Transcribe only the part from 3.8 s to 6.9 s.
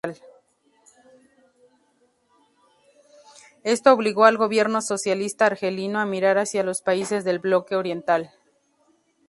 obligó al gobierno socialista argelino a mirar hacia los